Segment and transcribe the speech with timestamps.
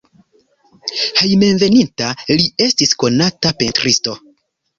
[1.19, 2.07] Hejmenveninta
[2.39, 4.17] li estis konata pentristo.